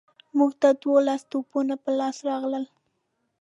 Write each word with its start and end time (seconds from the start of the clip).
موږ 0.37 0.51
ته 0.61 0.69
دوولس 0.81 1.21
توپونه 1.31 1.75
په 1.83 1.91
لاس 1.99 2.17
راغلل. 2.29 2.65